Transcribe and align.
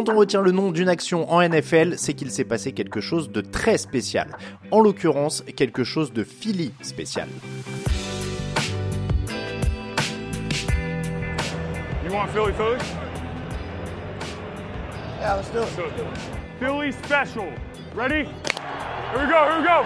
Quand 0.00 0.08
on 0.08 0.16
retient 0.16 0.40
le 0.40 0.50
nom 0.50 0.70
d'une 0.70 0.88
action 0.88 1.30
en 1.30 1.46
NFL, 1.46 1.98
c'est 1.98 2.14
qu'il 2.14 2.30
s'est 2.30 2.44
passé 2.44 2.72
quelque 2.72 3.02
chose 3.02 3.30
de 3.30 3.42
très 3.42 3.76
spécial. 3.76 4.34
En 4.70 4.80
l'occurrence, 4.80 5.44
quelque 5.58 5.84
chose 5.84 6.10
de 6.14 6.24
Philly 6.24 6.72
spécial. 6.80 7.28
You 12.02 12.10
want 12.10 12.28
Philly 12.28 12.54
Philly? 12.54 12.78
Yeah, 15.20 15.36
let's 15.36 15.50
do 15.52 15.64
it. 15.64 15.68
Philly 16.58 16.92
special. 16.92 17.52
Ready? 17.94 18.24
Here 18.24 19.18
we 19.18 19.26
go, 19.26 19.44
here 19.44 19.58
we 19.58 19.66
go. 19.66 19.84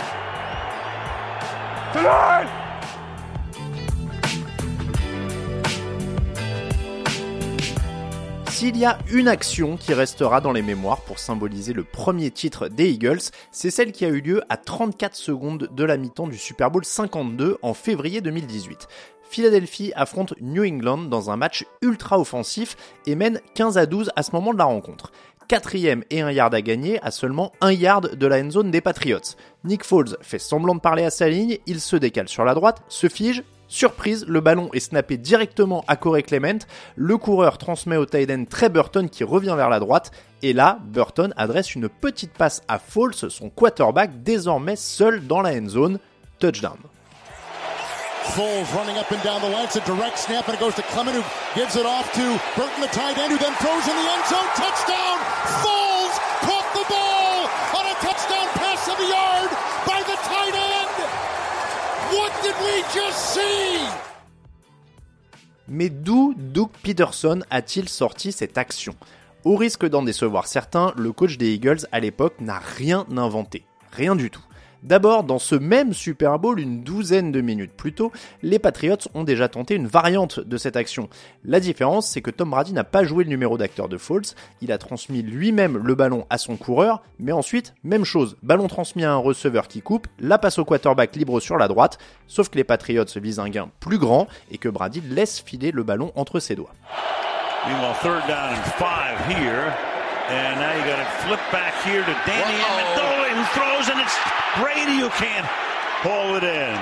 Tonight! 1.93 2.64
S'il 8.55 8.77
y 8.77 8.85
a 8.85 8.99
une 9.11 9.27
action 9.27 9.77
qui 9.77 9.95
restera 9.95 10.41
dans 10.41 10.53
les 10.53 10.63
mémoires 10.63 11.01
pour 11.01 11.19
symboliser 11.19 11.73
le 11.73 11.83
premier 11.83 12.31
titre 12.31 12.69
des 12.69 12.89
Eagles, 12.89 13.19
c'est 13.51 13.73
celle 13.73 13.91
qui 13.91 14.05
a 14.05 14.09
eu 14.09 14.21
lieu 14.21 14.43
à 14.49 14.57
34 14.57 15.17
secondes 15.17 15.69
de 15.73 15.85
la 15.85 15.97
mi-temps 15.97 16.29
du 16.29 16.39
Super 16.39 16.71
Bowl 16.71 16.85
52 16.85 17.59
en 17.63 17.75
février 17.75 18.21
2018. 18.21 18.87
Philadelphie 19.29 19.93
affronte 19.97 20.35
New 20.41 20.63
England 20.63 20.99
dans 20.99 21.33
un 21.33 21.37
match 21.37 21.67
ultra 21.83 22.21
offensif 22.21 22.77
et 23.07 23.17
mène 23.17 23.41
15 23.57 23.77
à 23.77 23.87
12 23.87 24.13
à 24.15 24.23
ce 24.23 24.31
moment 24.31 24.53
de 24.53 24.59
la 24.59 24.67
rencontre. 24.67 25.11
Quatrième 25.49 26.05
et 26.11 26.23
un 26.23 26.31
yard 26.31 26.55
à 26.55 26.63
gagner 26.63 26.99
à 27.03 27.11
seulement 27.11 27.53
un 27.61 27.73
yard 27.73 28.17
de 28.17 28.27
la 28.27 28.39
end 28.39 28.51
zone 28.51 28.71
des 28.71 28.81
Patriots. 28.81 29.37
Nick 29.65 29.85
Foles 29.85 30.17
fait 30.23 30.39
semblant 30.39 30.75
de 30.75 30.81
parler 30.81 31.05
à 31.05 31.11
sa 31.11 31.29
ligne, 31.29 31.59
il 31.67 31.81
se 31.81 31.97
décale 31.97 32.29
sur 32.29 32.45
la 32.45 32.55
droite, 32.55 32.83
se 32.89 33.09
fige, 33.09 33.43
Surprise, 33.67 34.25
le 34.29 34.41
ballon 34.41 34.71
est 34.73 34.79
snappé 34.81 35.17
directement 35.17 35.85
à 35.89 35.97
Corey 35.97 36.23
Clement. 36.23 36.59
Le 36.97 37.17
coureur 37.17 37.59
transmet 37.59 37.97
au 37.97 38.07
tight 38.07 38.31
end 38.31 38.45
Trey 38.49 38.69
Burton 38.69 39.09
qui 39.09 39.25
revient 39.25 39.55
vers 39.57 39.69
la 39.71 39.81
droite. 39.81 40.13
Et 40.43 40.53
là, 40.53 40.79
Burton 40.85 41.33
adresse 41.37 41.75
une 41.75 41.89
petite 41.89 42.33
passe 42.33 42.63
à 42.69 42.79
Foles, 42.79 43.15
son 43.15 43.51
quarterback 43.51 44.23
désormais 44.23 44.77
seul 44.77 45.27
dans 45.27 45.41
la 45.41 45.55
end 45.55 45.69
zone. 45.69 45.99
Touchdown. 46.39 46.77
Foles 48.33 48.73
running 48.75 48.97
up 48.97 49.11
and 49.13 49.23
down 49.23 49.43
the 49.43 49.49
line. 49.49 49.65
It's 49.65 49.77
a 49.77 49.85
direct 49.85 50.19
snap, 50.19 50.49
and 50.49 50.57
it 50.57 50.61
goes 50.61 50.75
to 50.77 50.83
Clement, 50.83 51.17
who 51.17 51.23
gives 51.55 51.77
it 51.77 51.87
off 51.87 52.11
to 52.15 52.41
Burton, 52.57 52.81
the 52.81 52.89
tight 52.89 53.19
end, 53.19 53.33
who 53.33 53.39
then 53.39 53.53
throws 53.61 53.87
in 53.87 53.95
the 53.95 54.07
end 54.11 54.25
zone. 54.27 54.49
Touchdown! 54.57 55.17
Foles 55.63 56.15
caught 56.43 56.69
the 56.75 56.85
ball 56.89 57.47
on 57.79 57.85
a 57.87 57.95
touchdown 58.01 58.49
pass 58.55 58.89
of 58.89 58.97
the 58.97 59.07
yard 59.07 59.51
by 59.87 60.01
the 60.03 60.17
tight 60.25 60.55
end. 60.55 60.97
What 62.17 62.33
did 62.43 62.57
we 62.65 62.83
just 62.93 63.35
see? 63.35 63.79
Mais 65.69 65.89
d'où 65.89 66.35
Doug 66.37 66.71
Peterson 66.83 67.41
a-t-il 67.51 67.89
sorti 67.89 68.33
cette 68.33 68.59
action? 68.59 68.95
Au 69.45 69.57
risque 69.57 69.87
d'en 69.87 70.03
décevoir 70.03 70.47
certains, 70.47 70.93
le 70.97 71.13
coach 71.13 71.37
des 71.37 71.53
Eagles 71.55 71.87
à 71.93 72.01
l'époque 72.01 72.41
n'a 72.41 72.59
rien 72.59 73.07
inventé. 73.17 73.65
Rien 73.93 74.17
du 74.17 74.31
tout. 74.31 74.45
D'abord, 74.85 75.25
dans 75.25 75.39
ce 75.39 75.55
même 75.55 75.95
Super 75.95 76.39
Bowl, 76.39 76.61
une 76.61 76.83
douzaine 76.83 77.33
de 77.33 77.41
minutes 77.41 77.73
plus 77.73 77.95
tôt, 77.95 78.13
les 78.43 78.59
Patriots 78.59 78.99
ont 79.15 79.25
déjà 79.25 79.49
tenté 79.49 79.75
une 79.75 79.87
variante 79.87 80.41
de 80.41 80.59
cette 80.59 80.77
action. 80.77 81.09
La 81.43 81.59
différence, 81.59 82.07
c'est 82.07 82.21
que 82.21 82.31
Tom 82.31 82.51
Brady 82.51 82.75
n'a 82.75 82.85
pas 82.85 83.03
joué 83.03 83.25
le 83.25 83.31
numéro 83.31 83.57
d'acteur 83.57 83.89
de 83.89 83.97
Foles, 83.97 84.35
il 84.61 84.73
a 84.73 84.77
transmis 84.77 85.23
lui-même 85.23 85.79
le 85.79 85.95
ballon 85.95 86.27
à 86.29 86.37
son 86.37 86.57
coureur, 86.57 87.03
mais 87.19 87.33
ensuite, 87.33 87.75
même 87.83 88.05
chose, 88.05 88.37
ballon 88.43 88.69
transmis 88.69 89.05
à 89.05 89.13
un 89.13 89.17
receveur 89.17 89.69
qui 89.69 89.81
coupe, 89.81 90.07
la 90.19 90.37
passe 90.37 90.59
au 90.59 90.67
quarterback 90.67 91.17
libre 91.17 91.41
sur 91.41 91.57
la 91.57 91.67
droite, 91.67 91.97
sauf 92.27 92.51
que 92.51 92.59
les 92.59 92.65
Patriots 92.65 93.05
visent 93.17 93.41
un 93.41 93.49
gain 93.49 93.71
plus 93.81 93.99
grand 93.99 94.27
et 94.51 94.59
que 94.59 94.69
Brady 94.69 95.01
laisse 95.01 95.41
filer 95.41 95.71
le 95.71 95.83
ballon 95.83 96.13
entre 96.15 96.41
ses 96.41 96.57
doigts. 96.57 96.75
And 100.31 100.59
now 100.59 100.73
you 100.73 100.85
got 100.85 100.99
it 100.99 101.07
flip 101.27 101.41
back 101.53 101.75
here 101.85 102.01
to 102.01 102.17
Danny 102.25 102.57
Amendola 102.65 103.29
who 103.29 103.45
throws 103.53 103.91
and 103.91 104.01
it's 104.01 104.17
Brady 104.57 105.01
who 105.01 105.11
can't 105.11 105.47
pull 106.03 106.37
it 106.37 106.45
in. 106.45 106.79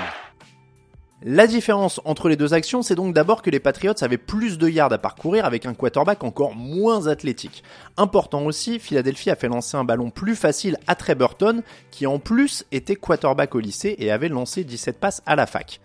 La 1.24 1.46
différence 1.46 2.00
entre 2.04 2.28
les 2.28 2.36
deux 2.36 2.54
actions, 2.54 2.82
c'est 2.82 2.94
donc 2.94 3.14
d'abord 3.14 3.42
que 3.42 3.50
les 3.50 3.58
Patriots 3.60 3.94
avaient 4.00 4.16
plus 4.16 4.58
de 4.58 4.68
yards 4.68 4.92
à 4.92 4.98
parcourir 4.98 5.44
avec 5.44 5.66
un 5.66 5.74
quarterback 5.74 6.22
encore 6.24 6.54
moins 6.54 7.06
athlétique. 7.06 7.64
Important 7.96 8.42
aussi, 8.42 8.78
Philadelphie 8.78 9.30
a 9.30 9.36
fait 9.36 9.48
lancer 9.48 9.76
un 9.76 9.84
ballon 9.84 10.10
plus 10.10 10.36
facile 10.36 10.76
à 10.88 10.94
Trey 10.94 11.14
Burton, 11.14 11.62
qui 11.90 12.06
en 12.06 12.18
plus 12.18 12.64
était 12.72 12.96
quarterback 12.96 13.54
au 13.54 13.60
lycée 13.60 13.94
et 13.98 14.10
avait 14.10 14.28
lancé 14.28 14.64
17 14.64 14.98
passes 14.98 15.22
à 15.26 15.36
la 15.36 15.46
fac. 15.46 15.80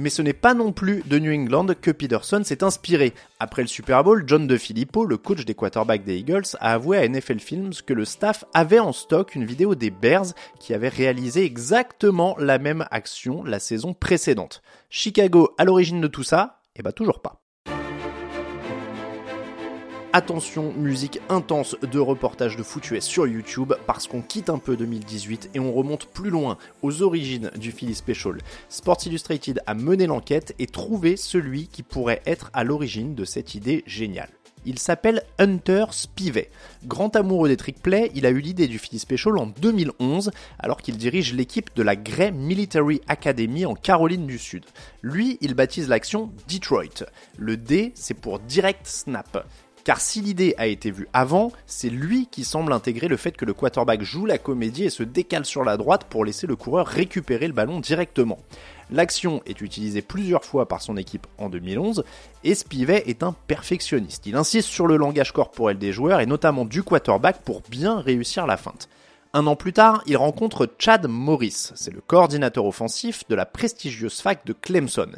Mais 0.00 0.10
ce 0.10 0.22
n'est 0.22 0.32
pas 0.32 0.54
non 0.54 0.70
plus 0.70 1.02
de 1.06 1.18
New 1.18 1.32
England 1.32 1.66
que 1.82 1.90
Peterson 1.90 2.42
s'est 2.44 2.62
inspiré. 2.62 3.14
Après 3.40 3.62
le 3.62 3.68
Super 3.68 4.04
Bowl, 4.04 4.22
John 4.28 4.46
DeFilippo, 4.46 5.04
le 5.04 5.16
coach 5.16 5.44
des 5.44 5.54
quarterbacks 5.54 6.04
des 6.04 6.18
Eagles, 6.18 6.44
a 6.60 6.74
avoué 6.74 6.98
à 6.98 7.08
NFL 7.08 7.40
Films 7.40 7.72
que 7.84 7.94
le 7.94 8.04
staff 8.04 8.44
avait 8.54 8.78
en 8.78 8.92
stock 8.92 9.34
une 9.34 9.44
vidéo 9.44 9.74
des 9.74 9.90
Bears 9.90 10.34
qui 10.60 10.72
avait 10.72 10.88
réalisé 10.88 11.44
exactement 11.44 12.36
la 12.38 12.58
même 12.58 12.86
action 12.92 13.42
la 13.42 13.58
saison 13.58 13.92
précédente. 13.92 14.62
Chicago 14.88 15.52
à 15.58 15.64
l'origine 15.64 16.00
de 16.00 16.06
tout 16.06 16.22
ça 16.22 16.60
Eh 16.76 16.82
bah 16.82 16.92
toujours 16.92 17.20
pas. 17.20 17.47
Attention, 20.14 20.72
musique 20.72 21.20
intense 21.28 21.76
de 21.82 21.98
reportage 21.98 22.56
de 22.56 22.62
foot 22.62 22.98
sur 23.00 23.26
YouTube 23.26 23.74
parce 23.86 24.06
qu'on 24.06 24.22
quitte 24.22 24.48
un 24.48 24.56
peu 24.56 24.74
2018 24.74 25.50
et 25.52 25.60
on 25.60 25.74
remonte 25.74 26.06
plus 26.06 26.30
loin 26.30 26.56
aux 26.80 27.02
origines 27.02 27.50
du 27.58 27.72
Philly 27.72 27.94
Special. 27.94 28.38
Sports 28.70 29.04
Illustrated 29.04 29.60
a 29.66 29.74
mené 29.74 30.06
l'enquête 30.06 30.54
et 30.58 30.66
trouvé 30.66 31.18
celui 31.18 31.68
qui 31.68 31.82
pourrait 31.82 32.22
être 32.24 32.50
à 32.54 32.64
l'origine 32.64 33.14
de 33.14 33.26
cette 33.26 33.54
idée 33.54 33.84
géniale. 33.86 34.30
Il 34.64 34.78
s'appelle 34.78 35.22
Hunter 35.38 35.84
Spivey. 35.90 36.50
Grand 36.86 37.14
amoureux 37.14 37.48
des 37.48 37.58
trick 37.58 37.82
play, 37.82 38.10
il 38.14 38.24
a 38.24 38.30
eu 38.30 38.40
l'idée 38.40 38.66
du 38.66 38.78
Philly 38.78 38.98
Special 38.98 39.36
en 39.36 39.46
2011 39.46 40.30
alors 40.58 40.78
qu'il 40.78 40.96
dirige 40.96 41.34
l'équipe 41.34 41.70
de 41.76 41.82
la 41.82 41.96
Gray 41.96 42.32
Military 42.32 43.02
Academy 43.08 43.66
en 43.66 43.74
Caroline 43.74 44.26
du 44.26 44.38
Sud. 44.38 44.64
Lui, 45.02 45.36
il 45.42 45.52
baptise 45.52 45.88
l'action 45.88 46.32
Detroit. 46.48 47.04
Le 47.36 47.58
D, 47.58 47.92
c'est 47.94 48.14
pour 48.14 48.38
Direct 48.40 48.86
Snap. 48.86 49.46
Car 49.88 50.02
si 50.02 50.20
l'idée 50.20 50.54
a 50.58 50.66
été 50.66 50.90
vue 50.90 51.08
avant, 51.14 51.50
c'est 51.64 51.88
lui 51.88 52.28
qui 52.30 52.44
semble 52.44 52.74
intégrer 52.74 53.08
le 53.08 53.16
fait 53.16 53.34
que 53.34 53.46
le 53.46 53.54
quarterback 53.54 54.02
joue 54.02 54.26
la 54.26 54.36
comédie 54.36 54.84
et 54.84 54.90
se 54.90 55.02
décale 55.02 55.46
sur 55.46 55.64
la 55.64 55.78
droite 55.78 56.04
pour 56.10 56.26
laisser 56.26 56.46
le 56.46 56.56
coureur 56.56 56.86
récupérer 56.86 57.46
le 57.46 57.54
ballon 57.54 57.80
directement. 57.80 58.38
L'action 58.90 59.40
est 59.46 59.62
utilisée 59.62 60.02
plusieurs 60.02 60.44
fois 60.44 60.68
par 60.68 60.82
son 60.82 60.98
équipe 60.98 61.26
en 61.38 61.48
2011 61.48 62.04
et 62.44 62.54
Spivey 62.54 63.02
est 63.06 63.22
un 63.22 63.34
perfectionniste. 63.46 64.26
Il 64.26 64.36
insiste 64.36 64.68
sur 64.68 64.86
le 64.86 64.98
langage 64.98 65.32
corporel 65.32 65.78
des 65.78 65.94
joueurs 65.94 66.20
et 66.20 66.26
notamment 66.26 66.66
du 66.66 66.82
quarterback 66.82 67.40
pour 67.40 67.62
bien 67.70 67.98
réussir 67.98 68.46
la 68.46 68.58
feinte. 68.58 68.90
Un 69.34 69.46
an 69.46 69.56
plus 69.56 69.74
tard, 69.74 70.02
il 70.06 70.16
rencontre 70.16 70.66
Chad 70.78 71.06
Morris, 71.06 71.72
c'est 71.74 71.92
le 71.92 72.00
coordinateur 72.00 72.64
offensif 72.64 73.24
de 73.28 73.34
la 73.34 73.44
prestigieuse 73.44 74.22
fac 74.22 74.46
de 74.46 74.54
Clemson, 74.54 75.10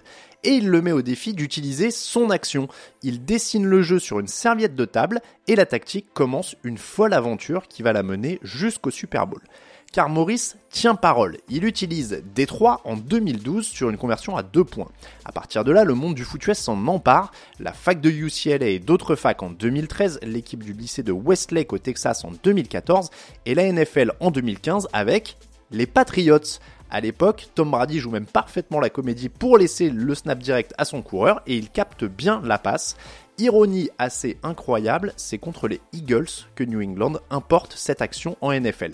et 0.42 0.50
il 0.50 0.68
le 0.68 0.82
met 0.82 0.90
au 0.90 1.00
défi 1.00 1.32
d'utiliser 1.32 1.92
son 1.92 2.30
action. 2.30 2.66
Il 3.04 3.24
dessine 3.24 3.64
le 3.64 3.82
jeu 3.82 4.00
sur 4.00 4.18
une 4.18 4.26
serviette 4.26 4.74
de 4.74 4.84
table 4.84 5.20
et 5.46 5.54
la 5.54 5.66
tactique 5.66 6.12
commence 6.12 6.56
une 6.64 6.78
folle 6.78 7.14
aventure 7.14 7.68
qui 7.68 7.82
va 7.82 7.92
la 7.92 8.02
mener 8.02 8.40
jusqu'au 8.42 8.90
Super 8.90 9.28
Bowl 9.28 9.42
car 9.92 10.08
Maurice 10.08 10.56
tient 10.70 10.94
parole. 10.94 11.38
Il 11.48 11.64
utilise 11.64 12.22
Détroit 12.34 12.80
en 12.84 12.96
2012 12.96 13.66
sur 13.66 13.90
une 13.90 13.96
conversion 13.96 14.36
à 14.36 14.42
deux 14.42 14.64
points. 14.64 14.90
À 15.24 15.32
partir 15.32 15.64
de 15.64 15.72
là, 15.72 15.84
le 15.84 15.94
monde 15.94 16.14
du 16.14 16.24
foot 16.24 16.46
US 16.46 16.58
s'en 16.58 16.86
empare. 16.86 17.32
La 17.58 17.72
fac 17.72 18.00
de 18.00 18.10
UCLA 18.10 18.68
et 18.68 18.78
d'autres 18.78 19.16
facs 19.16 19.42
en 19.42 19.50
2013, 19.50 20.20
l'équipe 20.22 20.62
du 20.62 20.72
lycée 20.72 21.02
de 21.02 21.12
Westlake 21.12 21.72
au 21.72 21.78
Texas 21.78 22.24
en 22.24 22.30
2014 22.42 23.10
et 23.46 23.54
la 23.54 23.70
NFL 23.70 24.12
en 24.20 24.30
2015 24.30 24.88
avec 24.92 25.36
les 25.70 25.86
Patriots. 25.86 26.58
À 26.92 27.00
l'époque, 27.00 27.48
Tom 27.54 27.70
Brady 27.70 28.00
joue 28.00 28.10
même 28.10 28.26
parfaitement 28.26 28.80
la 28.80 28.90
comédie 28.90 29.28
pour 29.28 29.58
laisser 29.58 29.90
le 29.90 30.14
snap 30.14 30.38
direct 30.40 30.74
à 30.76 30.84
son 30.84 31.02
coureur 31.02 31.40
et 31.46 31.56
il 31.56 31.70
capte 31.70 32.04
bien 32.04 32.40
la 32.44 32.58
passe. 32.58 32.96
Ironie 33.38 33.90
assez 33.98 34.38
incroyable, 34.42 35.12
c'est 35.16 35.38
contre 35.38 35.68
les 35.68 35.80
Eagles 35.92 36.28
que 36.56 36.64
New 36.64 36.82
England 36.82 37.14
importe 37.30 37.74
cette 37.76 38.02
action 38.02 38.36
en 38.40 38.52
NFL. 38.52 38.92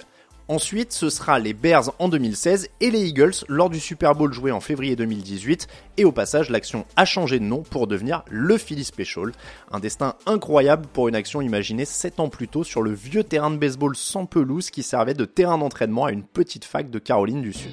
Ensuite, 0.49 0.93
ce 0.93 1.11
sera 1.11 1.41
les 1.41 1.55
Bears 1.55 1.91
en 1.99 2.09
2016 2.09 2.69
et 2.81 2.91
les 2.93 3.09
Eagles 3.09 3.35
lors 3.49 3.69
du 3.69 3.81
Super 3.81 4.15
Bowl 4.15 4.33
joué 4.33 4.53
en 4.53 4.61
février 4.61 4.95
2018. 4.95 5.67
Et 5.97 6.05
au 6.05 6.13
passage, 6.13 6.51
l'action 6.51 6.85
a 6.95 7.05
changé 7.05 7.41
de 7.41 7.45
nom 7.45 7.63
pour 7.63 7.89
devenir 7.89 8.23
le 8.31 8.57
Philly 8.57 8.85
Special. 8.85 9.33
Un 9.73 9.81
destin 9.81 10.15
incroyable 10.25 10.87
pour 10.93 11.09
une 11.09 11.17
action 11.17 11.41
imaginée 11.41 11.85
7 11.85 12.21
ans 12.21 12.29
plus 12.29 12.47
tôt 12.47 12.63
sur 12.63 12.83
le 12.83 12.93
vieux 12.93 13.25
terrain 13.25 13.51
de 13.51 13.57
baseball 13.57 13.97
sans 13.97 14.27
pelouse 14.27 14.71
qui 14.71 14.85
servait 14.85 15.15
de 15.15 15.25
terrain 15.25 15.59
d'entraînement 15.59 16.05
à 16.05 16.13
une 16.13 16.23
petite 16.23 16.65
fac 16.65 16.91
de 16.91 17.01
Caroline 17.01 17.43
du 17.43 17.53
Sud. 17.53 17.73